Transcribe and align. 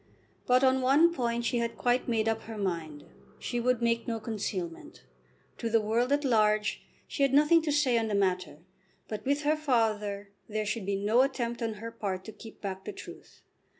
But 0.47 0.63
on 0.63 0.81
one 0.81 1.13
point 1.13 1.45
she 1.45 1.59
had 1.59 1.77
quite 1.77 2.07
made 2.07 2.27
up 2.27 2.41
her 2.45 2.57
mind. 2.57 3.05
She 3.37 3.59
would 3.59 3.83
make 3.83 4.07
no 4.07 4.19
concealment. 4.19 5.03
To 5.59 5.69
the 5.69 5.79
world 5.79 6.11
at 6.11 6.25
large 6.25 6.81
she 7.07 7.21
had 7.21 7.35
nothing 7.35 7.61
to 7.61 7.71
say 7.71 7.99
on 7.99 8.07
the 8.07 8.15
matter. 8.15 8.63
But 9.07 9.23
with 9.27 9.43
her 9.43 9.55
father 9.55 10.31
there 10.49 10.65
should 10.65 10.87
be 10.87 10.95
no 10.95 11.21
attempt 11.21 11.61
on 11.61 11.75
her 11.75 11.91
part 11.91 12.25
to 12.25 12.31
keep 12.31 12.61
back 12.61 12.83
the 12.85 12.93
truth. 12.93 13.43